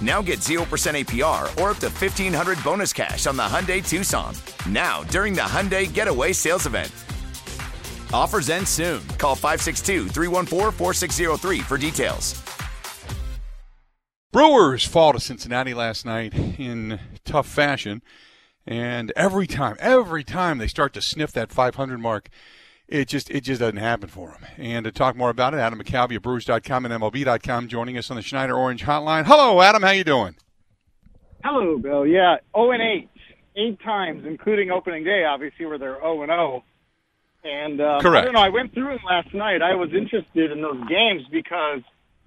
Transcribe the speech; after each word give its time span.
Now 0.00 0.22
get 0.22 0.38
0% 0.38 0.64
APR 0.64 1.42
or 1.60 1.70
up 1.70 1.78
to 1.78 1.88
1500 1.88 2.64
bonus 2.64 2.92
cash 2.92 3.26
on 3.26 3.36
the 3.36 3.42
Hyundai 3.42 3.86
Tucson. 3.86 4.34
Now, 4.68 5.02
during 5.04 5.34
the 5.34 5.42
Hyundai 5.42 5.92
Getaway 5.92 6.32
Sales 6.32 6.66
Event. 6.66 6.90
Offers 8.12 8.48
end 8.48 8.66
soon. 8.66 9.06
Call 9.18 9.34
562 9.34 10.08
314 10.08 10.72
4603 10.72 11.60
for 11.60 11.76
details. 11.78 12.42
Brewers 14.32 14.86
fall 14.86 15.12
to 15.12 15.20
Cincinnati 15.20 15.74
last 15.74 16.06
night 16.06 16.32
in 16.34 17.00
tough 17.24 17.48
fashion. 17.48 18.00
And 18.64 19.12
every 19.16 19.48
time, 19.48 19.76
every 19.80 20.22
time 20.22 20.58
they 20.58 20.68
start 20.68 20.92
to 20.94 21.02
sniff 21.02 21.32
that 21.32 21.50
500 21.50 21.98
mark, 21.98 22.28
it 22.90 23.06
just 23.08 23.30
it 23.30 23.42
just 23.42 23.60
doesn't 23.60 23.76
happen 23.78 24.08
for 24.08 24.30
them. 24.30 24.44
And 24.58 24.84
to 24.84 24.92
talk 24.92 25.16
more 25.16 25.30
about 25.30 25.54
it, 25.54 25.58
Adam 25.58 25.80
McCalvy 25.80 26.16
of 26.16 26.22
Brewers.com 26.22 26.84
and 26.84 26.94
MLB.com 26.94 27.68
joining 27.68 27.96
us 27.96 28.10
on 28.10 28.16
the 28.16 28.22
Schneider 28.22 28.56
Orange 28.56 28.84
Hotline. 28.84 29.24
Hello, 29.24 29.62
Adam. 29.62 29.82
How 29.82 29.90
you 29.90 30.04
doing? 30.04 30.34
Hello, 31.42 31.78
Bill. 31.78 32.06
Yeah, 32.06 32.36
0 32.54 32.72
and 32.72 32.82
8, 32.82 33.08
eight 33.56 33.80
times, 33.80 34.24
including 34.26 34.70
opening 34.70 35.04
day, 35.04 35.24
obviously, 35.24 35.64
where 35.64 35.78
they're 35.78 35.98
0 36.00 36.22
and 36.22 36.30
0. 36.30 36.64
And 37.42 37.80
uh, 37.80 38.00
Correct. 38.02 38.22
I 38.22 38.24
don't 38.26 38.34
know. 38.34 38.40
I 38.40 38.50
went 38.50 38.74
through 38.74 38.88
them 38.88 38.98
last 39.08 39.32
night. 39.32 39.62
I 39.62 39.74
was 39.74 39.88
interested 39.94 40.52
in 40.52 40.60
those 40.60 40.86
games 40.86 41.22
because 41.30 41.80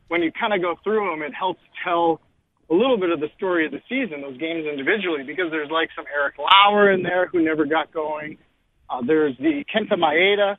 when 0.07 0.23
you 0.23 0.31
kind 0.31 0.53
of 0.53 0.61
go 0.61 0.75
through 0.83 1.11
them, 1.11 1.21
it 1.21 1.33
helps 1.35 1.61
tell 1.83 2.19
a 2.71 2.73
little 2.73 2.97
bit 2.97 3.11
of 3.11 3.19
the 3.19 3.29
story 3.37 3.67
of 3.67 3.71
the 3.71 3.81
season. 3.87 4.21
Those 4.21 4.37
games 4.37 4.65
individually, 4.65 5.21
because 5.23 5.51
there's 5.51 5.69
like 5.69 5.89
some 5.95 6.05
Eric 6.11 6.35
Lauer 6.39 6.91
in 6.91 7.03
there 7.03 7.27
who 7.27 7.43
never 7.43 7.65
got 7.65 7.93
going. 7.93 8.39
Uh, 8.89 9.01
there's 9.05 9.37
the 9.37 9.63
Kenta 9.73 9.97
Maeda 9.97 10.57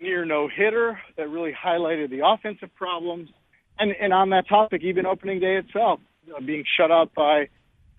near 0.00 0.24
no 0.24 0.48
hitter 0.48 0.98
that 1.16 1.28
really 1.28 1.52
highlighted 1.52 2.10
the 2.10 2.26
offensive 2.26 2.74
problems. 2.74 3.30
And, 3.78 3.92
and 4.00 4.12
on 4.12 4.30
that 4.30 4.48
topic, 4.48 4.82
even 4.82 5.06
opening 5.06 5.40
day 5.40 5.56
itself, 5.56 6.00
uh, 6.34 6.40
being 6.40 6.64
shut 6.78 6.90
out 6.90 7.14
by 7.14 7.48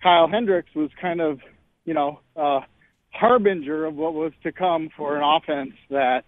Kyle 0.02 0.28
Hendricks 0.28 0.74
was 0.74 0.90
kind 1.00 1.20
of, 1.20 1.40
you 1.84 1.94
know, 1.94 2.20
uh, 2.36 2.60
harbinger 3.10 3.86
of 3.86 3.94
what 3.94 4.14
was 4.14 4.32
to 4.42 4.52
come 4.52 4.90
for 4.96 5.16
an 5.16 5.22
offense 5.22 5.74
that 5.90 6.24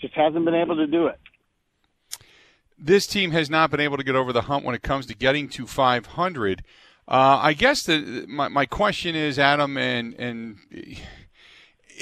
just 0.00 0.14
hasn't 0.14 0.44
been 0.44 0.54
able 0.54 0.76
to 0.76 0.86
do 0.86 1.06
it. 1.06 1.18
This 2.78 3.06
team 3.06 3.30
has 3.30 3.48
not 3.48 3.70
been 3.70 3.80
able 3.80 3.96
to 3.96 4.04
get 4.04 4.16
over 4.16 4.32
the 4.32 4.42
hump 4.42 4.64
when 4.64 4.74
it 4.74 4.82
comes 4.82 5.06
to 5.06 5.14
getting 5.14 5.48
to 5.50 5.66
500. 5.66 6.64
Uh, 7.06 7.38
I 7.40 7.52
guess 7.52 7.84
the 7.84 8.26
my, 8.28 8.48
my 8.48 8.66
question 8.66 9.14
is, 9.14 9.38
Adam, 9.38 9.76
and 9.76 10.14
and 10.14 10.56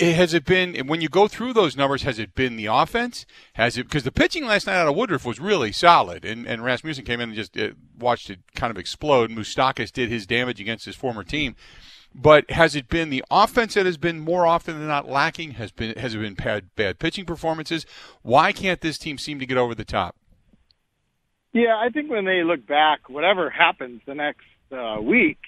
has 0.00 0.34
it 0.34 0.44
been 0.44 0.86
when 0.86 1.00
you 1.00 1.08
go 1.08 1.28
through 1.28 1.52
those 1.52 1.76
numbers? 1.76 2.02
Has 2.02 2.18
it 2.18 2.34
been 2.34 2.56
the 2.56 2.66
offense? 2.66 3.26
Has 3.54 3.76
it 3.76 3.84
because 3.84 4.04
the 4.04 4.12
pitching 4.12 4.46
last 4.46 4.66
night 4.66 4.76
out 4.76 4.88
of 4.88 4.96
Woodruff 4.96 5.24
was 5.24 5.38
really 5.38 5.72
solid, 5.72 6.24
and 6.24 6.46
and 6.46 6.64
Rasmussen 6.64 7.04
came 7.04 7.20
in 7.20 7.30
and 7.30 7.36
just 7.36 7.56
uh, 7.56 7.70
watched 7.98 8.30
it 8.30 8.40
kind 8.54 8.70
of 8.70 8.78
explode. 8.78 9.30
Moustakas 9.30 9.92
did 9.92 10.08
his 10.08 10.26
damage 10.26 10.60
against 10.60 10.84
his 10.84 10.96
former 10.96 11.22
team, 11.22 11.54
but 12.14 12.50
has 12.50 12.74
it 12.74 12.88
been 12.88 13.10
the 13.10 13.24
offense 13.30 13.74
that 13.74 13.86
has 13.86 13.98
been 13.98 14.20
more 14.20 14.46
often 14.46 14.78
than 14.78 14.88
not 14.88 15.08
lacking? 15.08 15.52
Has 15.52 15.70
been 15.70 15.96
has 15.96 16.14
it 16.14 16.18
been 16.18 16.34
bad 16.34 16.74
bad 16.76 16.98
pitching 16.98 17.24
performances? 17.24 17.84
Why 18.22 18.52
can't 18.52 18.80
this 18.80 18.98
team 18.98 19.18
seem 19.18 19.38
to 19.38 19.46
get 19.46 19.58
over 19.58 19.74
the 19.74 19.84
top? 19.84 20.16
Yeah, 21.52 21.76
I 21.76 21.88
think 21.90 22.10
when 22.10 22.24
they 22.24 22.44
look 22.44 22.66
back, 22.66 23.08
whatever 23.08 23.50
happens 23.50 24.02
the 24.06 24.14
next 24.14 24.44
uh, 24.72 25.00
week, 25.00 25.38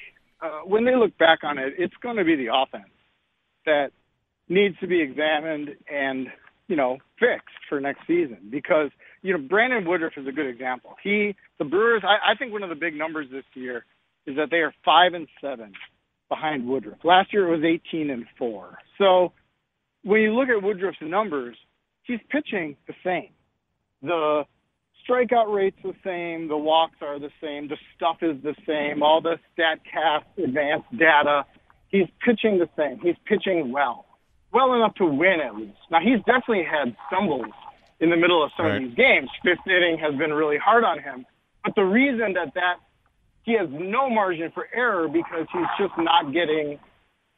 uh, 0.40 0.62
when 0.64 0.84
they 0.84 0.96
look 0.96 1.16
back 1.16 1.44
on 1.44 1.58
it, 1.58 1.74
it's 1.78 1.94
going 2.02 2.16
to 2.16 2.24
be 2.24 2.34
the 2.34 2.48
offense 2.52 2.90
that 3.64 3.92
needs 4.48 4.76
to 4.80 4.86
be 4.86 5.00
examined 5.00 5.70
and 5.92 6.28
you 6.68 6.76
know 6.76 6.98
fixed 7.18 7.56
for 7.68 7.80
next 7.80 8.00
season 8.06 8.38
because 8.50 8.90
you 9.22 9.32
know 9.32 9.38
Brandon 9.38 9.84
Woodruff 9.84 10.14
is 10.16 10.26
a 10.26 10.32
good 10.32 10.46
example. 10.46 10.94
He 11.02 11.34
the 11.58 11.64
Brewers 11.64 12.02
I, 12.04 12.32
I 12.32 12.34
think 12.36 12.52
one 12.52 12.62
of 12.62 12.68
the 12.68 12.74
big 12.74 12.94
numbers 12.94 13.28
this 13.30 13.44
year 13.54 13.84
is 14.26 14.36
that 14.36 14.48
they 14.50 14.58
are 14.58 14.74
five 14.84 15.14
and 15.14 15.28
seven 15.40 15.72
behind 16.28 16.66
Woodruff. 16.66 16.98
Last 17.04 17.32
year 17.32 17.48
it 17.48 17.56
was 17.56 17.64
eighteen 17.64 18.10
and 18.10 18.24
four. 18.38 18.78
So 18.98 19.32
when 20.02 20.20
you 20.20 20.34
look 20.34 20.48
at 20.48 20.62
Woodruff's 20.62 20.98
numbers, 21.00 21.56
he's 22.02 22.20
pitching 22.30 22.76
the 22.86 22.94
same. 23.04 23.30
The 24.02 24.44
strikeout 25.08 25.54
rate's 25.54 25.76
the 25.82 25.94
same, 26.04 26.48
the 26.48 26.56
walks 26.56 26.96
are 27.00 27.18
the 27.18 27.30
same, 27.40 27.68
the 27.68 27.76
stuff 27.96 28.16
is 28.22 28.36
the 28.42 28.54
same, 28.66 29.02
all 29.02 29.20
the 29.20 29.36
StatCast 29.56 30.44
advanced 30.44 30.90
data. 30.98 31.44
He's 31.88 32.08
pitching 32.24 32.58
the 32.58 32.68
same. 32.76 32.98
He's 33.00 33.16
pitching 33.26 33.70
well 33.70 34.06
well 34.52 34.74
enough 34.74 34.94
to 34.96 35.06
win 35.06 35.40
at 35.44 35.56
least. 35.56 35.78
Now 35.90 36.00
he's 36.00 36.18
definitely 36.24 36.64
had 36.64 36.94
stumbles 37.08 37.52
in 38.00 38.10
the 38.10 38.16
middle 38.16 38.42
of 38.44 38.50
some 38.56 38.66
Right. 38.66 38.76
of 38.76 38.82
these 38.82 38.94
games. 38.94 39.30
Fifth 39.44 39.66
inning 39.66 39.98
has 39.98 40.14
been 40.16 40.32
really 40.32 40.58
hard 40.58 40.84
on 40.84 40.98
him, 40.98 41.24
but 41.64 41.74
the 41.74 41.84
reason 41.84 42.32
that 42.34 42.54
that 42.54 42.76
he 43.44 43.52
has 43.54 43.68
no 43.70 44.08
margin 44.08 44.50
for 44.52 44.68
error 44.74 45.08
because 45.08 45.46
he's 45.52 45.66
just 45.78 45.96
not 45.98 46.32
getting 46.32 46.78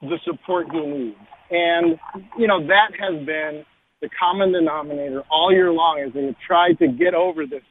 the 0.03 0.19
support 0.25 0.71
he 0.71 0.81
needs, 0.81 1.17
and 1.51 1.99
you 2.39 2.47
know 2.47 2.67
that 2.67 2.91
has 2.99 3.25
been 3.25 3.65
the 4.03 4.09
common 4.19 4.53
denominator 4.53 5.23
all 5.31 5.51
year 5.53 5.73
long 5.73 5.99
as 6.01 6.13
they 6.13 6.25
have 6.27 6.37
tried 6.47 6.79
to 6.79 6.89
get 6.89 7.15
over 7.15 7.47
this 7.47 7.63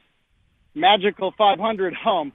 magical 0.74 1.32
500 1.38 1.94
hump. 1.94 2.34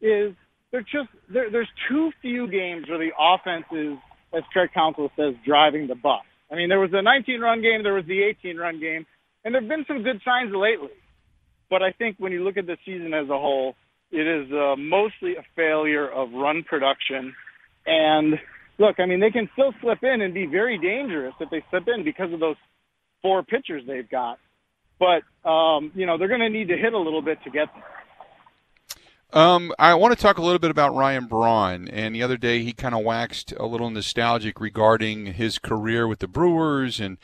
Is 0.00 0.34
they're 0.72 0.80
just 0.82 1.10
there, 1.28 1.50
there's 1.50 1.68
too 1.88 2.10
few 2.22 2.48
games 2.48 2.88
where 2.88 2.98
the 2.98 3.10
offense 3.18 3.66
is, 3.72 3.98
as 4.32 4.42
Craig 4.52 4.70
Counsell 4.74 5.10
says, 5.16 5.34
driving 5.44 5.86
the 5.86 5.94
bus. 5.94 6.22
I 6.50 6.56
mean, 6.56 6.68
there 6.68 6.80
was 6.80 6.90
the 6.90 7.02
19 7.02 7.40
run 7.40 7.62
game, 7.62 7.82
there 7.82 7.94
was 7.94 8.06
the 8.06 8.22
18 8.22 8.56
run 8.56 8.80
game, 8.80 9.06
and 9.44 9.54
there 9.54 9.60
have 9.62 9.68
been 9.68 9.84
some 9.86 10.02
good 10.02 10.20
signs 10.24 10.52
lately. 10.54 10.96
But 11.70 11.82
I 11.82 11.92
think 11.92 12.16
when 12.18 12.32
you 12.32 12.42
look 12.42 12.56
at 12.56 12.66
the 12.66 12.76
season 12.84 13.14
as 13.14 13.28
a 13.28 13.38
whole, 13.38 13.74
it 14.10 14.26
is 14.26 14.50
uh, 14.52 14.74
mostly 14.76 15.36
a 15.36 15.44
failure 15.54 16.08
of 16.10 16.32
run 16.32 16.64
production. 16.64 17.32
And 17.86 18.34
look, 18.78 18.96
I 18.98 19.06
mean, 19.06 19.20
they 19.20 19.30
can 19.30 19.48
still 19.52 19.72
slip 19.80 20.02
in 20.02 20.20
and 20.20 20.34
be 20.34 20.46
very 20.46 20.78
dangerous 20.78 21.34
if 21.40 21.48
they 21.50 21.62
slip 21.70 21.84
in 21.86 22.02
because 22.04 22.32
of 22.32 22.40
those 22.40 22.56
four 23.22 23.44
pitchers 23.44 23.84
they've 23.86 24.10
got. 24.10 24.38
But 24.98 25.22
um, 25.48 25.92
you 25.94 26.06
know, 26.06 26.18
they're 26.18 26.28
going 26.28 26.40
to 26.40 26.50
need 26.50 26.68
to 26.68 26.76
hit 26.76 26.92
a 26.92 26.98
little 26.98 27.22
bit 27.22 27.38
to 27.44 27.50
get 27.50 27.68
there. 27.72 27.99
Um, 29.32 29.72
I 29.78 29.94
want 29.94 30.16
to 30.16 30.20
talk 30.20 30.38
a 30.38 30.42
little 30.42 30.58
bit 30.58 30.72
about 30.72 30.94
Ryan 30.94 31.26
Braun. 31.26 31.88
And 31.88 32.14
the 32.14 32.22
other 32.22 32.36
day, 32.36 32.62
he 32.62 32.72
kind 32.72 32.94
of 32.94 33.04
waxed 33.04 33.52
a 33.58 33.66
little 33.66 33.88
nostalgic 33.88 34.60
regarding 34.60 35.34
his 35.34 35.58
career 35.58 36.08
with 36.08 36.18
the 36.18 36.26
Brewers 36.26 36.98
and 36.98 37.16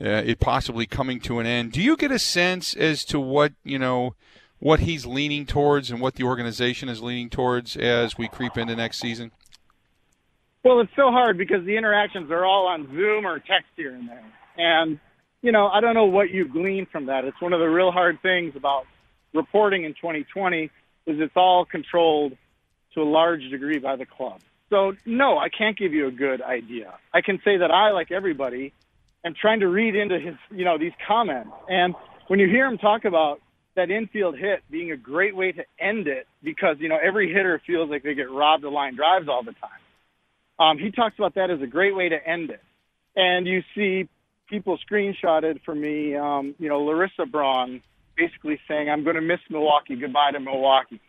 uh, 0.00 0.22
it 0.24 0.40
possibly 0.40 0.86
coming 0.86 1.20
to 1.20 1.38
an 1.38 1.46
end. 1.46 1.72
Do 1.72 1.82
you 1.82 1.96
get 1.96 2.10
a 2.10 2.18
sense 2.18 2.74
as 2.74 3.04
to 3.06 3.20
what 3.20 3.52
you 3.62 3.78
know, 3.78 4.14
what 4.58 4.80
he's 4.80 5.04
leaning 5.04 5.44
towards 5.44 5.90
and 5.90 6.00
what 6.00 6.14
the 6.14 6.24
organization 6.24 6.88
is 6.88 7.02
leaning 7.02 7.28
towards 7.28 7.76
as 7.76 8.16
we 8.16 8.26
creep 8.26 8.56
into 8.56 8.74
next 8.74 8.98
season? 8.98 9.30
Well, 10.64 10.80
it's 10.80 10.92
so 10.96 11.10
hard 11.10 11.36
because 11.36 11.64
the 11.66 11.76
interactions 11.76 12.30
are 12.30 12.44
all 12.46 12.66
on 12.68 12.86
Zoom 12.86 13.26
or 13.26 13.38
text 13.38 13.68
here 13.76 13.94
and 13.94 14.08
there. 14.08 14.24
And, 14.56 14.98
you 15.42 15.52
know, 15.52 15.68
I 15.68 15.80
don't 15.80 15.94
know 15.94 16.04
what 16.06 16.30
you 16.30 16.48
glean 16.48 16.86
from 16.90 17.06
that. 17.06 17.24
It's 17.24 17.40
one 17.40 17.52
of 17.52 17.60
the 17.60 17.68
real 17.68 17.90
hard 17.90 18.20
things 18.22 18.54
about 18.56 18.86
reporting 19.34 19.84
in 19.84 19.92
2020 19.92 20.70
is 21.10 21.20
it's 21.20 21.36
all 21.36 21.64
controlled 21.64 22.36
to 22.94 23.02
a 23.02 23.04
large 23.04 23.48
degree 23.50 23.78
by 23.78 23.96
the 23.96 24.06
club. 24.06 24.40
So 24.70 24.94
no, 25.04 25.38
I 25.38 25.48
can't 25.48 25.76
give 25.76 25.92
you 25.92 26.06
a 26.06 26.12
good 26.12 26.40
idea. 26.40 26.94
I 27.12 27.20
can 27.20 27.40
say 27.44 27.58
that 27.58 27.70
I, 27.70 27.90
like 27.90 28.10
everybody, 28.12 28.72
am 29.24 29.34
trying 29.34 29.60
to 29.60 29.68
read 29.68 29.96
into 29.96 30.18
his, 30.18 30.34
you 30.50 30.64
know, 30.64 30.78
these 30.78 30.92
comments. 31.06 31.50
And 31.68 31.94
when 32.28 32.38
you 32.38 32.48
hear 32.48 32.66
him 32.66 32.78
talk 32.78 33.04
about 33.04 33.40
that 33.76 33.90
infield 33.90 34.36
hit 34.36 34.62
being 34.70 34.92
a 34.92 34.96
great 34.96 35.34
way 35.34 35.52
to 35.52 35.64
end 35.78 36.06
it, 36.06 36.26
because 36.42 36.76
you 36.78 36.88
know 36.88 36.98
every 37.02 37.32
hitter 37.32 37.60
feels 37.66 37.90
like 37.90 38.02
they 38.02 38.14
get 38.14 38.30
robbed 38.30 38.64
of 38.64 38.72
line 38.72 38.94
drives 38.94 39.28
all 39.28 39.42
the 39.42 39.52
time. 39.52 39.70
Um, 40.58 40.78
he 40.78 40.90
talks 40.90 41.16
about 41.18 41.34
that 41.34 41.50
as 41.50 41.60
a 41.62 41.66
great 41.66 41.96
way 41.96 42.08
to 42.08 42.28
end 42.28 42.50
it. 42.50 42.62
And 43.16 43.46
you 43.46 43.62
see 43.74 44.08
people 44.48 44.78
screenshotted 44.78 45.62
for 45.64 45.74
me, 45.74 46.16
um, 46.16 46.54
you 46.58 46.68
know, 46.68 46.80
Larisa 46.80 47.30
Braun 47.30 47.80
basically 48.20 48.60
saying, 48.68 48.90
I'm 48.90 49.04
going 49.04 49.16
to 49.16 49.22
miss 49.22 49.40
Milwaukee. 49.48 49.96
Goodbye 49.96 50.32
to 50.32 50.40
Milwaukee. 50.40 51.00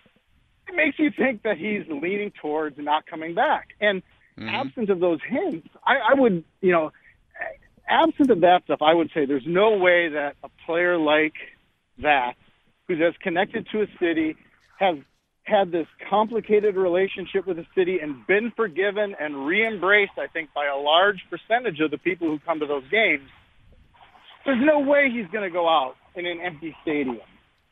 It 0.68 0.75
makes 0.75 0.98
you 0.98 1.12
think 1.16 1.44
that 1.44 1.58
he's 1.58 1.84
leaning 1.90 2.31
towards 2.42 2.78
not 2.78 3.06
coming 3.06 3.36
back. 3.36 3.69
And 3.81 4.02
mm-hmm. 4.40 4.50
absent 4.50 4.90
of 4.90 5.00
those 5.00 5.19
hints, 5.28 5.68
I, 5.86 5.96
I 6.12 6.13
would, 6.19 6.44
you 6.62 6.72
know, 6.72 6.92
absent 7.88 8.30
of 8.30 8.42
that 8.42 8.63
stuff, 8.66 8.81
I 8.81 8.94
would 8.94 9.12
say 9.13 9.25
there's 9.25 9.44
no 9.46 9.78
way 9.78 10.10
that 10.10 10.36
a 10.44 10.50
player 10.66 10.98
like 10.98 11.34
that, 12.02 12.34
who's 12.88 13.00
as 13.06 13.14
connected 13.22 13.68
to 13.72 13.81
a 13.81 13.88
city, 14.00 14.38
has 14.80 14.98
had 15.44 15.72
this 15.72 15.88
complicated 16.10 16.75
relationship 16.75 17.46
with 17.46 17.57
the 17.57 17.66
city 17.75 18.00
and 18.02 18.25
been 18.28 18.52
forgiven 18.56 19.16
and 19.19 19.46
re-embraced, 19.46 20.14
I 20.18 20.28
think, 20.28 20.54
by 20.54 20.68
a 20.68 20.78
large 20.78 21.19
percentage 21.30 21.80
of 21.81 21.92
the 21.92 21.98
people 21.98 22.28
who 22.28 22.40
come 22.40 22.60
to 22.60 22.68
those 22.68 22.88
games. 22.90 23.28
There's 24.46 24.64
no 24.64 24.80
way 24.80 25.10
he's 25.12 25.28
going 25.31 25.44
to 25.44 25.54
go 25.54 25.68
out 25.68 25.96
in 26.16 26.25
an 26.25 26.40
empty 26.42 26.75
stadium. 26.81 27.19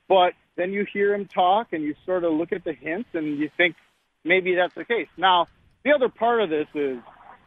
But 0.07 0.33
then 0.55 0.71
you 0.73 0.85
hear 0.91 1.13
him 1.13 1.25
talk 1.25 1.71
and 1.71 1.83
you 1.83 1.95
sort 2.05 2.23
of 2.23 2.33
look 2.33 2.51
at 2.51 2.63
the 2.63 2.73
hints 2.73 3.09
and 3.13 3.39
you 3.39 3.49
think 3.55 3.75
maybe 4.23 4.55
that's 4.55 4.75
the 4.75 4.85
case. 4.85 5.07
Now, 5.17 5.47
the 5.83 5.91
other 5.93 6.09
part 6.09 6.41
of 6.41 6.49
this 6.49 6.67
is 6.73 6.97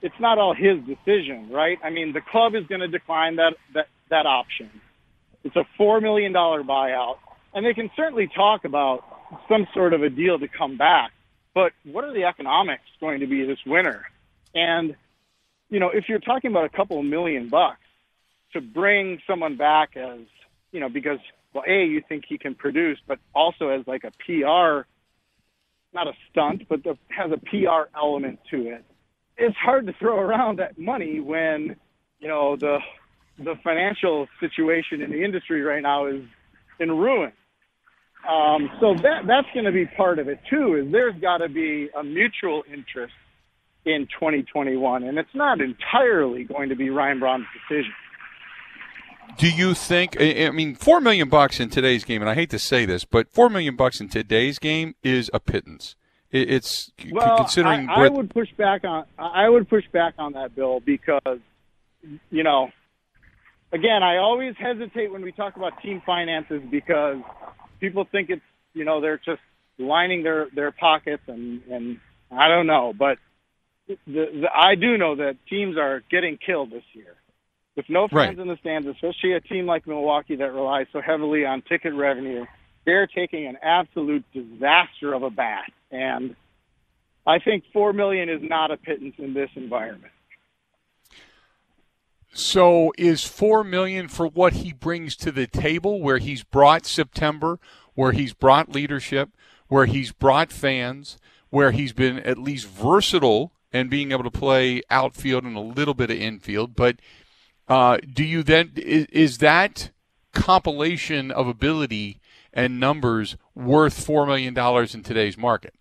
it's 0.01 0.19
not 0.19 0.39
all 0.39 0.55
his 0.55 0.79
decision, 0.85 1.51
right? 1.51 1.79
I 1.83 1.91
mean, 1.91 2.13
the 2.13 2.21
club 2.21 2.55
is 2.55 2.67
going 2.67 2.81
to 2.81 2.89
decline 2.89 3.37
that, 3.37 3.55
that, 3.75 3.87
that 4.11 4.27
option. 4.27 4.71
It's 5.45 5.57
a 5.57 5.65
$4 5.79 6.03
million 6.03 6.33
buyout. 6.33 7.17
And 7.55 7.67
they 7.67 7.75
can 7.75 7.91
certainly 7.97 8.29
talk 8.35 8.65
about 8.65 9.05
some 9.49 9.67
sort 9.75 9.93
of 9.93 10.03
a 10.03 10.11
deal 10.11 10.39
to 10.39 10.49
come 10.49 10.77
back. 10.77 11.13
But 11.55 11.73
what 11.85 12.05
are 12.05 12.13
the 12.13 12.25
economics 12.25 12.85
going 13.01 13.21
to 13.21 13.27
be 13.27 13.45
this 13.45 13.59
winter? 13.67 14.07
And, 14.55 14.97
you 15.69 15.81
know, 15.81 15.91
if 15.91 16.09
you're 16.09 16.19
talking 16.19 16.51
about 16.51 16.65
a 16.65 16.71
couple 16.71 16.99
of 16.99 17.05
million 17.05 17.49
bucks 17.49 17.81
to 18.55 18.61
bring 18.61 19.21
someone 19.27 19.57
back 19.57 19.97
as, 19.97 20.21
you 20.73 20.81
know, 20.81 20.89
because, 20.89 21.19
well, 21.55 21.65
A, 21.69 21.85
you 21.85 22.03
think 22.09 22.25
he 22.29 22.39
can 22.39 22.55
produce, 22.55 22.99
but 23.07 23.19
also 23.35 23.69
as 23.69 23.87
like 23.87 24.05
a 24.05 24.11
PR, 24.11 24.89
not 25.95 26.09
a 26.09 26.13
stunt, 26.31 26.63
but 26.69 26.83
the, 26.83 26.97
has 27.09 27.31
a 27.31 27.39
PR 27.39 27.89
element 27.97 28.41
to 28.51 28.69
it. 28.69 28.85
It's 29.37 29.57
hard 29.57 29.87
to 29.87 29.93
throw 29.99 30.19
around 30.19 30.59
that 30.59 30.79
money 30.79 31.21
when, 31.21 31.77
you 32.19 32.29
know, 32.29 32.57
the 32.57 32.79
the 33.39 33.55
financial 33.65 34.29
situation 34.41 35.01
in 35.01 35.11
the 35.11 35.25
industry 35.25 35.63
right 35.63 35.83
now 35.83 36.07
is 36.07 36.23
in 36.79 36.91
ruin. 36.91 37.33
Um, 38.29 38.71
so 38.79 38.95
that 39.03 39.23
that's 39.27 39.49
going 39.53 39.65
to 39.65 39.73
be 39.73 39.87
part 39.87 40.19
of 40.19 40.29
it 40.29 40.39
too. 40.49 40.77
Is 40.77 40.93
there's 40.93 41.19
got 41.21 41.39
to 41.39 41.49
be 41.49 41.89
a 41.99 42.05
mutual 42.05 42.63
interest 42.71 43.15
in 43.85 44.07
2021, 44.07 45.03
and 45.03 45.19
it's 45.19 45.35
not 45.35 45.61
entirely 45.61 46.45
going 46.45 46.69
to 46.69 46.77
be 46.77 46.91
Ryan 46.91 47.19
Braun's 47.19 47.47
decision. 47.69 47.93
Do 49.39 49.49
you 49.49 49.75
think? 49.75 50.21
I 50.21 50.51
mean, 50.51 50.75
four 50.75 51.01
million 51.01 51.29
bucks 51.29 51.61
in 51.61 51.71
today's 51.71 52.05
game, 52.05 52.23
and 52.23 52.31
I 52.31 52.35
hate 52.35 52.51
to 52.51 52.59
say 52.59 52.85
this, 52.85 53.05
but 53.05 53.29
four 53.33 53.49
million 53.49 53.77
bucks 53.77 54.01
in 54.01 54.09
today's 54.09 54.59
game 54.59 54.95
is 55.03 55.31
a 55.33 55.41
pittance. 55.41 55.97
It's 56.31 56.91
well, 57.11 57.37
considering. 57.37 57.89
I, 57.91 58.07
I 58.07 58.09
would 58.09 58.31
push 58.31 58.49
back 58.57 58.85
on. 58.85 59.05
I 59.19 59.49
would 59.49 59.69
push 59.69 59.85
back 59.93 60.15
on 60.19 60.33
that 60.33 60.55
bill 60.55 60.81
because, 60.81 61.41
you 62.31 62.43
know, 62.43 62.71
again, 63.71 64.03
I 64.03 64.17
always 64.17 64.55
hesitate 64.57 65.13
when 65.13 65.23
we 65.23 65.33
talk 65.33 65.57
about 65.57 65.83
team 65.83 66.03
finances 66.07 66.63
because 66.71 67.19
people 67.81 68.07
think 68.11 68.31
it's 68.31 68.43
you 68.73 68.87
know 68.87 69.03
they're 69.03 69.19
just 69.19 69.43
lining 69.79 70.23
their 70.23 70.49
their 70.55 70.73
pockets 70.73 71.23
and 71.27 71.63
and 71.71 72.01
I 72.31 72.49
don't 72.49 72.67
know, 72.67 72.95
but 72.99 73.19
the, 73.89 73.97
the 74.07 74.47
I 74.55 74.75
do 74.75 74.97
know 74.97 75.17
that 75.17 75.37
teams 75.51 75.77
are 75.77 76.03
getting 76.11 76.39
killed 76.39 76.71
this 76.71 76.85
year 76.95 77.17
with 77.77 77.87
no 77.89 78.09
fans 78.09 78.37
right. 78.37 78.39
in 78.39 78.49
the 78.49 78.57
stands, 78.59 78.87
especially 78.87 79.33
a 79.33 79.41
team 79.41 79.67
like 79.67 79.87
Milwaukee 79.87 80.37
that 80.37 80.53
relies 80.53 80.87
so 80.93 81.01
heavily 81.01 81.45
on 81.45 81.63
ticket 81.63 81.95
revenue. 81.95 82.45
They're 82.85 83.07
taking 83.07 83.47
an 83.47 83.57
absolute 83.63 84.25
disaster 84.33 85.15
of 85.15 85.23
a 85.23 85.31
bat, 85.31 85.71
and 85.91 86.35
I 87.27 87.39
think 87.39 87.65
four 87.73 87.93
million 87.93 88.29
is 88.29 88.41
not 88.43 88.71
a 88.71 88.77
pittance 88.77 89.15
in 89.19 89.35
this 89.35 89.51
environment. 89.55 90.13
So 92.35 92.93
is 92.97 93.25
four 93.25 93.63
million 93.63 94.09
for 94.09 94.27
what 94.27 94.55
he 94.55 94.73
brings 94.73 95.17
to 95.17 95.31
the 95.31 95.47
table, 95.47 96.01
where 96.01 96.19
he's 96.19 96.43
brought 96.43 96.87
September, 96.87 97.61
where 97.95 98.13
he's 98.13 98.33
brought 98.33 98.71
leadership, 98.71 99.31
where 99.69 99.87
he's 99.87 100.13
brought 100.13 100.51
fans, 100.51 101.19
where 101.51 101.71
he's 101.71 101.93
been 101.93 102.19
at 102.21 102.39
least 102.39 102.67
versatile 102.67 103.53
and 103.73 103.91
being 103.91 104.13
able 104.13 104.25
to 104.25 104.31
play 104.31 104.83
outfield 104.91 105.45
and 105.45 105.57
a 105.57 105.61
little 105.61 105.95
bit 105.95 106.11
of 106.11 106.17
infield. 106.17 106.75
But 106.75 106.97
uh, 107.73 107.97
do 108.13 108.23
you 108.23 108.43
then 108.43 108.71
is, 108.77 109.07
is 109.07 109.39
that 109.39 109.91
compilation 110.35 111.31
of 111.31 111.49
ability 111.49 112.21
and 112.53 112.79
numbers 112.79 113.39
worth 113.55 114.05
four 114.05 114.27
million 114.27 114.53
dollars 114.53 114.95
in 114.95 115.03
today's 115.03 115.39
market? 115.39 115.73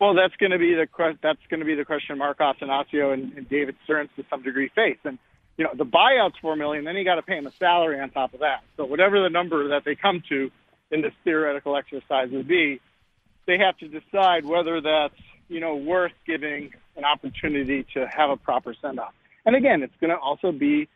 Well, 0.00 0.14
that's 0.14 0.34
going 0.36 0.52
to 0.52 0.58
be 0.58 0.74
the 0.74 0.86
that's 1.22 1.46
going 1.50 1.60
to 1.60 1.66
be 1.66 1.74
the 1.74 1.84
question 1.84 2.16
Mark 2.16 2.38
Attanasio 2.38 3.12
and, 3.12 3.34
and 3.34 3.46
David 3.50 3.76
Stearns 3.84 4.08
to 4.16 4.24
some 4.30 4.42
degree 4.42 4.70
face. 4.74 4.96
And 5.04 5.18
you 5.58 5.64
know, 5.64 5.72
the 5.74 5.84
buyout's 5.84 6.38
four 6.40 6.56
million, 6.56 6.84
then 6.84 6.96
you 6.96 7.04
got 7.04 7.16
to 7.16 7.22
pay 7.22 7.36
him 7.36 7.46
a 7.46 7.52
salary 7.52 8.00
on 8.00 8.08
top 8.08 8.32
of 8.32 8.40
that. 8.40 8.62
So 8.78 8.86
whatever 8.86 9.22
the 9.22 9.28
number 9.28 9.68
that 9.68 9.84
they 9.84 9.94
come 9.94 10.22
to 10.30 10.50
in 10.90 11.02
this 11.02 11.12
theoretical 11.22 11.76
exercise 11.76 12.30
would 12.30 12.48
be, 12.48 12.80
they 13.46 13.58
have 13.58 13.76
to 13.78 13.88
decide 13.88 14.46
whether 14.46 14.80
that's 14.80 15.20
you 15.48 15.60
know 15.60 15.76
worth 15.76 16.12
giving 16.26 16.72
an 16.96 17.04
opportunity 17.04 17.84
to 17.92 18.06
have 18.08 18.30
a 18.30 18.38
proper 18.38 18.74
send 18.80 18.98
off. 18.98 19.12
And 19.48 19.56
again, 19.56 19.82
it's 19.82 19.94
going 19.98 20.10
to 20.10 20.18
also 20.18 20.52
be 20.52 20.90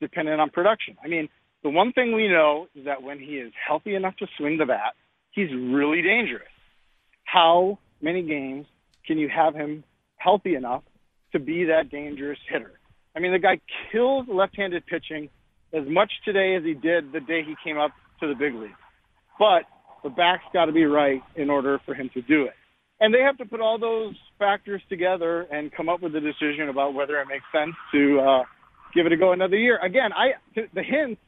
dependent 0.00 0.40
on 0.40 0.48
production. 0.48 0.96
I 1.04 1.08
mean, 1.08 1.28
the 1.62 1.68
one 1.68 1.92
thing 1.92 2.14
we 2.14 2.26
know 2.26 2.66
is 2.74 2.86
that 2.86 3.02
when 3.02 3.18
he 3.18 3.32
is 3.32 3.52
healthy 3.68 3.94
enough 3.94 4.16
to 4.16 4.26
swing 4.38 4.56
the 4.56 4.64
bat, 4.64 4.94
he's 5.32 5.50
really 5.52 6.00
dangerous. 6.00 6.48
How 7.24 7.78
many 8.00 8.22
games 8.22 8.64
can 9.06 9.18
you 9.18 9.28
have 9.28 9.54
him 9.54 9.84
healthy 10.16 10.54
enough 10.54 10.84
to 11.32 11.38
be 11.38 11.64
that 11.64 11.90
dangerous 11.90 12.38
hitter? 12.50 12.80
I 13.14 13.20
mean, 13.20 13.32
the 13.32 13.38
guy 13.38 13.60
kills 13.92 14.24
left-handed 14.26 14.86
pitching 14.86 15.28
as 15.74 15.86
much 15.86 16.10
today 16.24 16.56
as 16.56 16.64
he 16.64 16.72
did 16.72 17.12
the 17.12 17.20
day 17.20 17.42
he 17.44 17.56
came 17.62 17.76
up 17.76 17.90
to 18.20 18.26
the 18.26 18.34
big 18.34 18.54
league. 18.54 18.70
But 19.38 19.64
the 20.02 20.08
back's 20.08 20.44
got 20.54 20.64
to 20.64 20.72
be 20.72 20.86
right 20.86 21.20
in 21.36 21.50
order 21.50 21.78
for 21.84 21.92
him 21.92 22.08
to 22.14 22.22
do 22.22 22.44
it. 22.44 22.54
And 23.00 23.14
they 23.14 23.20
have 23.20 23.38
to 23.38 23.44
put 23.44 23.60
all 23.60 23.78
those 23.78 24.16
factors 24.38 24.82
together 24.88 25.42
and 25.42 25.72
come 25.72 25.88
up 25.88 26.02
with 26.02 26.14
a 26.16 26.20
decision 26.20 26.68
about 26.68 26.94
whether 26.94 27.20
it 27.20 27.28
makes 27.28 27.44
sense 27.52 27.74
to 27.92 28.20
uh, 28.20 28.42
give 28.94 29.06
it 29.06 29.12
a 29.12 29.16
go 29.16 29.32
another 29.32 29.56
year. 29.56 29.78
Again, 29.78 30.12
I 30.12 30.32
the 30.54 30.82
hints 30.82 31.20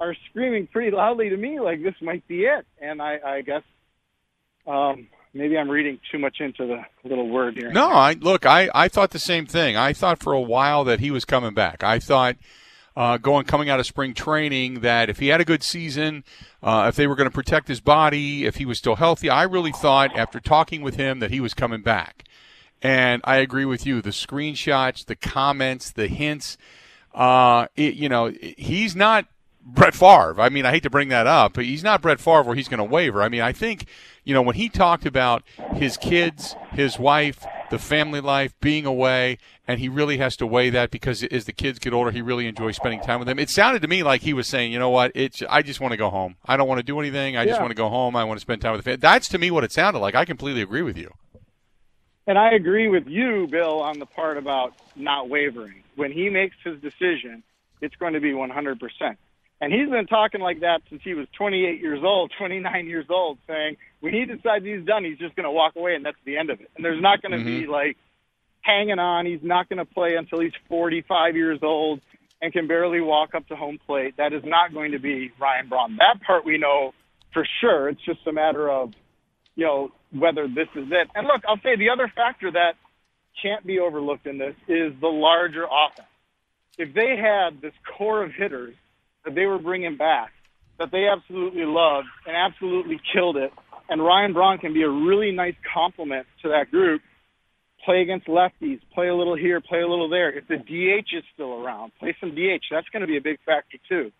are 0.00 0.14
screaming 0.30 0.66
pretty 0.66 0.90
loudly 0.94 1.28
to 1.28 1.36
me 1.36 1.60
like 1.60 1.82
this 1.82 1.94
might 2.00 2.26
be 2.26 2.44
it, 2.44 2.66
and 2.80 3.00
I, 3.02 3.18
I 3.24 3.42
guess 3.42 3.62
um, 4.66 5.08
maybe 5.34 5.56
I'm 5.56 5.70
reading 5.70 5.98
too 6.10 6.18
much 6.18 6.36
into 6.40 6.66
the 6.66 7.08
little 7.08 7.28
word 7.28 7.56
here. 7.56 7.70
No, 7.70 7.88
I 7.88 8.12
look, 8.14 8.46
I, 8.46 8.68
I 8.74 8.88
thought 8.88 9.10
the 9.10 9.18
same 9.18 9.46
thing. 9.46 9.76
I 9.76 9.92
thought 9.92 10.22
for 10.22 10.32
a 10.32 10.40
while 10.40 10.84
that 10.84 11.00
he 11.00 11.10
was 11.10 11.24
coming 11.24 11.54
back. 11.54 11.82
I 11.82 11.98
thought 11.98 12.36
uh, 12.98 13.16
going 13.16 13.44
coming 13.44 13.70
out 13.70 13.78
of 13.78 13.86
spring 13.86 14.12
training 14.12 14.80
that 14.80 15.08
if 15.08 15.20
he 15.20 15.28
had 15.28 15.40
a 15.40 15.44
good 15.44 15.62
season, 15.62 16.24
uh, 16.64 16.86
if 16.88 16.96
they 16.96 17.06
were 17.06 17.14
going 17.14 17.28
to 17.28 17.34
protect 17.34 17.68
his 17.68 17.80
body, 17.80 18.44
if 18.44 18.56
he 18.56 18.66
was 18.66 18.76
still 18.76 18.96
healthy, 18.96 19.30
I 19.30 19.44
really 19.44 19.70
thought 19.70 20.18
after 20.18 20.40
talking 20.40 20.82
with 20.82 20.96
him 20.96 21.20
that 21.20 21.30
he 21.30 21.38
was 21.38 21.54
coming 21.54 21.80
back. 21.80 22.24
And 22.82 23.22
I 23.22 23.36
agree 23.36 23.64
with 23.64 23.86
you. 23.86 24.02
The 24.02 24.10
screenshots, 24.10 25.06
the 25.06 25.14
comments, 25.14 25.92
the 25.92 26.08
hints. 26.08 26.58
Uh, 27.14 27.68
it, 27.76 27.94
you 27.94 28.08
know, 28.08 28.32
he's 28.40 28.96
not 28.96 29.26
Brett 29.60 29.94
Favre. 29.94 30.40
I 30.40 30.48
mean, 30.48 30.64
I 30.64 30.70
hate 30.70 30.82
to 30.84 30.90
bring 30.90 31.08
that 31.08 31.26
up, 31.26 31.54
but 31.54 31.64
he's 31.64 31.82
not 31.82 32.00
Brett 32.00 32.20
Favre 32.20 32.42
where 32.42 32.54
he's 32.54 32.68
going 32.68 32.78
to 32.78 32.84
waver. 32.84 33.22
I 33.22 33.28
mean, 33.28 33.42
I 33.42 33.52
think, 33.52 33.86
you 34.24 34.32
know, 34.32 34.42
when 34.42 34.56
he 34.56 34.68
talked 34.68 35.04
about 35.04 35.42
his 35.74 35.96
kids, 35.96 36.56
his 36.72 36.98
wife, 36.98 37.44
the 37.70 37.78
family 37.78 38.20
life, 38.20 38.54
being 38.60 38.86
away, 38.86 39.38
and 39.66 39.78
he 39.78 39.88
really 39.88 40.16
has 40.18 40.36
to 40.36 40.46
weigh 40.46 40.70
that 40.70 40.90
because 40.90 41.22
as 41.24 41.44
the 41.44 41.52
kids 41.52 41.78
get 41.78 41.92
older, 41.92 42.10
he 42.10 42.22
really 42.22 42.46
enjoys 42.46 42.76
spending 42.76 43.00
time 43.00 43.18
with 43.18 43.28
them. 43.28 43.38
It 43.38 43.50
sounded 43.50 43.82
to 43.82 43.88
me 43.88 44.02
like 44.02 44.22
he 44.22 44.32
was 44.32 44.46
saying, 44.46 44.72
you 44.72 44.78
know 44.78 44.90
what, 44.90 45.12
it's 45.14 45.42
I 45.48 45.60
just 45.62 45.80
want 45.80 45.92
to 45.92 45.98
go 45.98 46.08
home. 46.08 46.36
I 46.46 46.56
don't 46.56 46.68
want 46.68 46.78
to 46.78 46.84
do 46.84 46.98
anything. 46.98 47.36
I 47.36 47.42
yeah. 47.42 47.50
just 47.50 47.60
want 47.60 47.70
to 47.70 47.76
go 47.76 47.88
home. 47.88 48.16
I 48.16 48.24
want 48.24 48.38
to 48.38 48.42
spend 48.42 48.62
time 48.62 48.72
with 48.72 48.80
the 48.80 48.84
family. 48.84 48.98
That's 48.98 49.28
to 49.28 49.38
me 49.38 49.50
what 49.50 49.64
it 49.64 49.72
sounded 49.72 49.98
like. 49.98 50.14
I 50.14 50.24
completely 50.24 50.62
agree 50.62 50.82
with 50.82 50.96
you. 50.96 51.12
And 52.26 52.38
I 52.38 52.52
agree 52.52 52.88
with 52.88 53.06
you, 53.06 53.46
Bill, 53.50 53.80
on 53.80 53.98
the 53.98 54.06
part 54.06 54.36
about 54.36 54.74
not 54.96 55.28
wavering. 55.28 55.82
When 55.96 56.12
he 56.12 56.28
makes 56.28 56.56
his 56.62 56.78
decision, 56.80 57.42
it's 57.80 57.96
going 57.96 58.12
to 58.12 58.20
be 58.20 58.32
100%. 58.32 59.16
And 59.60 59.72
he's 59.72 59.88
been 59.88 60.06
talking 60.06 60.40
like 60.40 60.60
that 60.60 60.82
since 60.88 61.02
he 61.02 61.14
was 61.14 61.26
28 61.36 61.80
years 61.80 62.00
old, 62.04 62.32
29 62.38 62.86
years 62.86 63.06
old, 63.08 63.38
saying, 63.46 63.76
when 64.00 64.14
he 64.14 64.24
decides 64.24 64.64
he's 64.64 64.84
done, 64.84 65.04
he's 65.04 65.18
just 65.18 65.34
going 65.34 65.44
to 65.44 65.50
walk 65.50 65.76
away 65.76 65.94
and 65.94 66.04
that's 66.04 66.16
the 66.24 66.36
end 66.36 66.50
of 66.50 66.60
it. 66.60 66.70
And 66.76 66.84
there's 66.84 67.02
not 67.02 67.22
going 67.22 67.32
to 67.32 67.38
mm-hmm. 67.38 67.62
be 67.62 67.66
like 67.66 67.96
hanging 68.60 68.98
on. 68.98 69.26
He's 69.26 69.42
not 69.42 69.68
going 69.68 69.78
to 69.78 69.84
play 69.84 70.14
until 70.14 70.40
he's 70.40 70.52
45 70.68 71.36
years 71.36 71.58
old 71.62 72.00
and 72.40 72.52
can 72.52 72.68
barely 72.68 73.00
walk 73.00 73.34
up 73.34 73.48
to 73.48 73.56
home 73.56 73.78
plate. 73.84 74.16
That 74.16 74.32
is 74.32 74.42
not 74.44 74.72
going 74.72 74.92
to 74.92 74.98
be 74.98 75.32
Ryan 75.40 75.68
Braun. 75.68 75.96
That 75.96 76.22
part 76.24 76.44
we 76.44 76.58
know 76.58 76.92
for 77.32 77.46
sure. 77.60 77.88
It's 77.88 78.04
just 78.04 78.20
a 78.26 78.32
matter 78.32 78.70
of, 78.70 78.92
you 79.56 79.64
know, 79.64 79.90
whether 80.12 80.46
this 80.46 80.68
is 80.76 80.86
it. 80.90 81.08
And 81.14 81.26
look, 81.26 81.42
I'll 81.48 81.60
say 81.62 81.76
the 81.76 81.90
other 81.90 82.10
factor 82.14 82.50
that 82.52 82.74
can't 83.42 83.66
be 83.66 83.80
overlooked 83.80 84.26
in 84.26 84.38
this 84.38 84.54
is 84.68 84.92
the 85.00 85.08
larger 85.08 85.64
offense. 85.64 86.08
If 86.76 86.94
they 86.94 87.16
had 87.16 87.60
this 87.60 87.72
core 87.96 88.22
of 88.22 88.32
hitters 88.32 88.74
that 89.28 89.34
they 89.34 89.46
were 89.46 89.58
bringing 89.58 89.96
back, 89.96 90.32
that 90.78 90.90
they 90.90 91.06
absolutely 91.06 91.64
loved 91.64 92.08
and 92.26 92.34
absolutely 92.34 92.98
killed 93.12 93.36
it, 93.36 93.52
and 93.88 94.02
Ryan 94.02 94.32
Braun 94.32 94.58
can 94.58 94.72
be 94.72 94.82
a 94.82 94.88
really 94.88 95.32
nice 95.32 95.54
complement 95.72 96.26
to 96.42 96.48
that 96.48 96.70
group, 96.70 97.02
play 97.84 98.00
against 98.00 98.26
lefties, 98.26 98.80
play 98.94 99.08
a 99.08 99.14
little 99.14 99.36
here, 99.36 99.60
play 99.60 99.80
a 99.80 99.88
little 99.88 100.08
there. 100.08 100.30
If 100.30 100.48
the 100.48 100.56
DH 100.56 101.16
is 101.16 101.24
still 101.34 101.52
around, 101.52 101.92
play 101.98 102.16
some 102.20 102.30
DH. 102.30 102.64
That's 102.70 102.88
going 102.88 103.02
to 103.02 103.06
be 103.06 103.16
a 103.16 103.20
big 103.20 103.38
factor 103.44 103.78
too. 103.88 104.10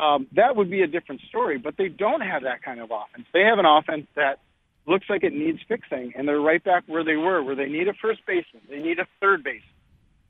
Um, 0.00 0.28
that 0.36 0.54
would 0.56 0.70
be 0.70 0.82
a 0.82 0.86
different 0.86 1.20
story. 1.28 1.58
But 1.58 1.74
they 1.76 1.88
don't 1.88 2.20
have 2.20 2.42
that 2.42 2.62
kind 2.62 2.80
of 2.80 2.90
offense. 2.90 3.26
They 3.32 3.42
have 3.42 3.58
an 3.58 3.66
offense 3.66 4.06
that 4.14 4.38
looks 4.86 5.06
like 5.08 5.22
it 5.22 5.34
needs 5.34 5.58
fixing, 5.68 6.12
and 6.16 6.26
they're 6.26 6.40
right 6.40 6.62
back 6.62 6.84
where 6.86 7.04
they 7.04 7.16
were, 7.16 7.42
where 7.42 7.54
they 7.54 7.66
need 7.66 7.88
a 7.88 7.94
first 8.00 8.20
baseman, 8.26 8.62
they 8.70 8.78
need 8.78 8.98
a 8.98 9.06
third 9.20 9.44
baseman, 9.44 9.62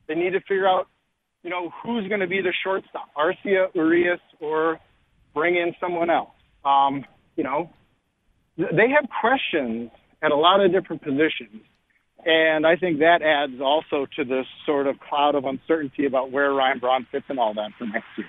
they 0.09 0.17
need 0.17 0.33
to 0.33 0.41
figure 0.41 0.67
out, 0.67 0.89
you 1.49 1.55
know, 1.55 1.73
who's 1.83 2.07
going 2.09 2.21
to 2.21 2.27
be 2.27 2.43
the 2.43 2.53
shortstop, 2.63 3.09
Arcia, 3.17 3.75
Urias, 3.75 4.21
or 4.39 4.79
bring 5.33 5.57
in 5.57 5.75
someone 5.81 6.11
else. 6.11 6.35
Um, 6.63 7.07
you 7.37 7.45
know, 7.45 7.71
they 8.59 8.91
have 8.91 9.09
questions 9.21 9.91
at 10.23 10.31
a 10.31 10.37
lot 10.37 10.63
of 10.63 10.71
different 10.73 11.01
positions 11.03 11.63
and 12.25 12.67
I 12.67 12.77
think 12.77 12.99
that 12.99 13.23
adds 13.23 13.61
also 13.61 14.07
to 14.17 14.25
this 14.25 14.47
sort 14.67 14.87
of 14.87 14.99
cloud 15.01 15.35
of 15.35 15.45
uncertainty 15.45 16.05
about 16.05 16.31
where 16.31 16.53
Ryan 16.53 16.79
Braun 16.79 17.07
fits 17.11 17.25
and 17.29 17.39
all 17.39 17.55
that 17.55 17.71
for 17.79 17.87
next 17.87 18.07
year. 18.17 18.27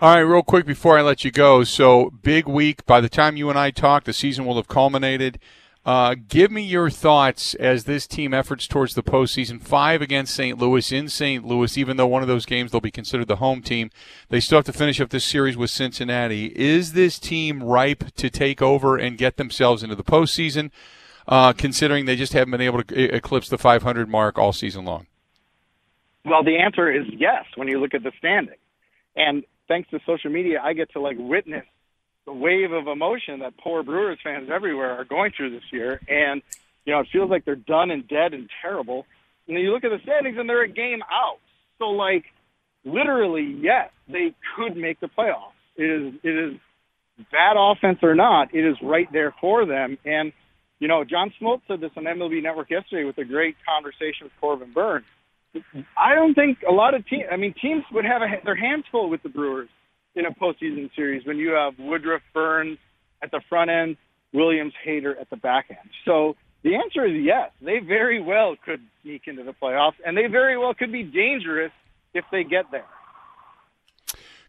All 0.00 0.14
right, 0.14 0.20
real 0.20 0.42
quick 0.42 0.66
before 0.66 0.98
I 0.98 1.02
let 1.02 1.24
you 1.24 1.30
go. 1.30 1.64
So, 1.64 2.10
big 2.22 2.46
week. 2.48 2.84
By 2.84 3.00
the 3.00 3.08
time 3.08 3.36
you 3.36 3.48
and 3.48 3.58
I 3.58 3.70
talk, 3.70 4.04
the 4.04 4.12
season 4.12 4.44
will 4.44 4.56
have 4.56 4.68
culminated. 4.68 5.38
Uh, 5.86 6.16
give 6.28 6.50
me 6.50 6.62
your 6.62 6.90
thoughts 6.90 7.54
as 7.54 7.84
this 7.84 8.06
team 8.06 8.34
efforts 8.34 8.66
towards 8.66 8.94
the 8.94 9.02
postseason. 9.02 9.62
Five 9.62 10.02
against 10.02 10.34
St. 10.34 10.58
Louis 10.58 10.92
in 10.92 11.08
St. 11.08 11.46
Louis, 11.46 11.78
even 11.78 11.96
though 11.96 12.08
one 12.08 12.22
of 12.22 12.28
those 12.28 12.44
games 12.44 12.72
they'll 12.72 12.80
be 12.80 12.90
considered 12.90 13.28
the 13.28 13.36
home 13.36 13.62
team. 13.62 13.90
They 14.28 14.40
still 14.40 14.58
have 14.58 14.64
to 14.66 14.72
finish 14.72 15.00
up 15.00 15.10
this 15.10 15.24
series 15.24 15.56
with 15.56 15.70
Cincinnati. 15.70 16.46
Is 16.56 16.92
this 16.92 17.18
team 17.18 17.62
ripe 17.62 18.12
to 18.16 18.28
take 18.28 18.60
over 18.60 18.98
and 18.98 19.16
get 19.16 19.36
themselves 19.36 19.84
into 19.84 19.94
the 19.94 20.04
postseason? 20.04 20.70
uh, 21.28 21.52
considering 21.52 22.06
they 22.06 22.16
just 22.16 22.32
haven't 22.32 22.50
been 22.50 22.60
able 22.60 22.82
to 22.82 23.14
eclipse 23.14 23.48
the 23.48 23.58
500 23.58 24.08
mark 24.08 24.38
all 24.38 24.52
season 24.52 24.84
long? 24.84 25.06
Well, 26.24 26.42
the 26.42 26.58
answer 26.58 26.90
is 26.90 27.06
yes 27.12 27.44
when 27.56 27.68
you 27.68 27.80
look 27.80 27.94
at 27.94 28.02
the 28.02 28.12
standing. 28.18 28.56
And 29.16 29.44
thanks 29.68 29.88
to 29.90 30.00
social 30.06 30.30
media, 30.30 30.60
I 30.62 30.72
get 30.72 30.92
to 30.92 31.00
like 31.00 31.16
witness 31.18 31.64
the 32.26 32.32
wave 32.32 32.72
of 32.72 32.88
emotion 32.88 33.40
that 33.40 33.56
poor 33.58 33.82
Brewers 33.82 34.18
fans 34.22 34.48
everywhere 34.52 34.92
are 34.98 35.04
going 35.04 35.32
through 35.36 35.50
this 35.50 35.72
year. 35.72 36.00
And, 36.08 36.42
you 36.84 36.92
know, 36.92 37.00
it 37.00 37.06
feels 37.12 37.30
like 37.30 37.44
they're 37.44 37.56
done 37.56 37.90
and 37.90 38.06
dead 38.06 38.34
and 38.34 38.48
terrible. 38.62 39.06
And 39.46 39.56
then 39.56 39.62
you 39.62 39.72
look 39.72 39.84
at 39.84 39.90
the 39.90 40.00
standings 40.02 40.36
and 40.38 40.48
they're 40.48 40.64
a 40.64 40.68
game 40.68 41.02
out. 41.10 41.38
So, 41.78 41.86
like, 41.86 42.24
literally, 42.84 43.56
yes, 43.60 43.90
they 44.08 44.34
could 44.56 44.76
make 44.76 45.00
the 45.00 45.08
playoffs. 45.08 45.54
It 45.76 45.84
is, 45.84 46.14
it 46.22 46.52
is 46.52 46.60
bad 47.30 47.56
offense 47.56 47.98
or 48.02 48.14
not, 48.14 48.54
it 48.54 48.66
is 48.66 48.76
right 48.82 49.08
there 49.12 49.34
for 49.40 49.64
them. 49.64 49.98
And 50.04 50.32
you 50.78 50.88
know, 50.88 51.04
John 51.04 51.32
Smoltz 51.40 51.62
said 51.68 51.80
this 51.80 51.90
on 51.96 52.04
MLB 52.04 52.42
Network 52.42 52.70
yesterday 52.70 53.04
with 53.04 53.16
a 53.18 53.24
great 53.24 53.56
conversation 53.66 54.24
with 54.24 54.32
Corbin 54.40 54.72
Burnes. 54.72 55.06
I 55.96 56.14
don't 56.14 56.34
think 56.34 56.58
a 56.68 56.72
lot 56.72 56.94
of 56.94 57.06
teams, 57.06 57.24
I 57.32 57.36
mean, 57.36 57.54
teams 57.60 57.82
would 57.92 58.04
have 58.04 58.20
a, 58.20 58.44
their 58.44 58.56
hands 58.56 58.84
full 58.90 59.08
with 59.08 59.22
the 59.22 59.30
Brewers 59.30 59.70
in 60.16 60.26
a 60.26 60.32
postseason 60.32 60.90
series 60.96 61.24
when 61.26 61.36
you 61.36 61.50
have 61.50 61.74
Woodruff, 61.78 62.22
Burnes 62.34 62.78
at 63.22 63.30
the 63.30 63.40
front 63.48 63.70
end, 63.70 63.96
Williams, 64.32 64.72
Hader 64.86 65.18
at 65.20 65.30
the 65.30 65.36
back 65.36 65.66
end. 65.70 65.90
So 66.04 66.36
the 66.62 66.74
answer 66.74 67.04
is 67.04 67.22
yes. 67.22 67.50
They 67.60 67.78
very 67.78 68.20
well 68.20 68.56
could 68.64 68.80
sneak 69.02 69.22
into 69.26 69.44
the 69.44 69.52
playoffs, 69.52 69.94
and 70.04 70.16
they 70.16 70.26
very 70.26 70.58
well 70.58 70.74
could 70.74 70.90
be 70.90 71.02
dangerous 71.02 71.72
if 72.14 72.24
they 72.32 72.42
get 72.44 72.70
there. 72.70 72.86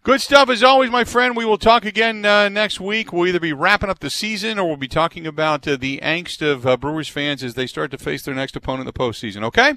Good 0.03 0.21
stuff 0.21 0.49
as 0.49 0.63
always, 0.63 0.89
my 0.89 1.03
friend. 1.03 1.35
We 1.35 1.43
will 1.43 1.57
talk 1.57 1.83
again 1.83 2.23
uh, 2.23 2.47
next 2.47 2.79
week. 2.79 3.11
We'll 3.11 3.27
either 3.27 3.41
be 3.41 3.51
wrapping 3.51 3.89
up 3.89 3.99
the 3.99 4.09
season 4.09 4.57
or 4.57 4.65
we'll 4.65 4.77
be 4.77 4.87
talking 4.87 5.27
about 5.27 5.67
uh, 5.67 5.75
the 5.75 5.99
angst 6.01 6.41
of 6.41 6.65
uh, 6.65 6.77
Brewers 6.77 7.09
fans 7.09 7.43
as 7.43 7.55
they 7.55 7.67
start 7.67 7.91
to 7.91 7.97
face 7.97 8.23
their 8.23 8.33
next 8.33 8.55
opponent 8.55 8.81
in 8.81 8.85
the 8.85 8.93
postseason. 8.93 9.43
Okay? 9.43 9.73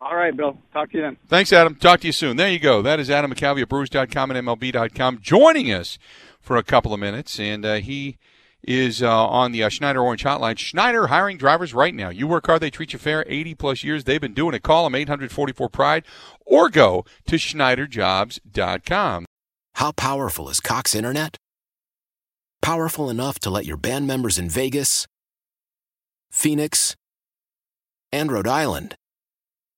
All 0.00 0.16
right, 0.16 0.36
Bill. 0.36 0.58
Talk 0.72 0.90
to 0.90 0.98
you 0.98 1.02
then. 1.02 1.16
Thanks, 1.28 1.52
Adam. 1.52 1.76
Talk 1.76 2.00
to 2.00 2.06
you 2.06 2.12
soon. 2.12 2.36
There 2.36 2.50
you 2.50 2.58
go. 2.58 2.82
That 2.82 3.00
is 3.00 3.10
Adam 3.10 3.32
McCalvy 3.32 3.62
at 3.62 3.68
Brewers.com 3.68 4.30
and 4.30 4.46
MLB.com 4.46 5.20
joining 5.22 5.72
us 5.72 5.98
for 6.40 6.56
a 6.56 6.62
couple 6.62 6.92
of 6.92 7.00
minutes. 7.00 7.40
And 7.40 7.64
uh, 7.64 7.74
he 7.76 8.18
is 8.62 9.02
uh, 9.02 9.26
on 9.26 9.52
the 9.52 9.62
uh, 9.62 9.68
Schneider 9.68 10.00
Orange 10.00 10.24
Hotline. 10.24 10.58
Schneider 10.58 11.06
hiring 11.08 11.38
drivers 11.38 11.72
right 11.74 11.94
now. 11.94 12.10
You 12.10 12.26
work 12.26 12.46
hard, 12.46 12.60
they 12.60 12.70
treat 12.70 12.92
you 12.92 12.98
fair. 12.98 13.24
80 13.26 13.54
plus 13.54 13.82
years 13.84 14.04
they've 14.04 14.20
been 14.20 14.34
doing 14.34 14.54
it. 14.54 14.62
Call 14.62 14.84
them 14.84 14.94
844 14.94 15.68
Pride 15.68 16.04
or 16.44 16.68
go 16.68 17.04
to 17.26 17.36
SchneiderJobs.com. 17.36 19.26
How 19.74 19.92
powerful 19.92 20.48
is 20.48 20.60
Cox 20.60 20.94
Internet? 20.94 21.36
Powerful 22.62 23.10
enough 23.10 23.38
to 23.40 23.50
let 23.50 23.66
your 23.66 23.76
band 23.76 24.06
members 24.06 24.38
in 24.38 24.48
Vegas, 24.48 25.06
Phoenix, 26.30 26.94
and 28.12 28.32
Rhode 28.32 28.46
Island 28.46 28.96